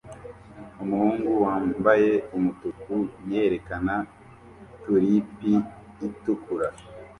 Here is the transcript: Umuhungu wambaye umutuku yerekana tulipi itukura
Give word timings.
Umuhungu 0.83 1.27
wambaye 1.43 2.11
umutuku 2.37 2.95
yerekana 3.29 3.95
tulipi 4.81 5.53
itukura 6.07 6.67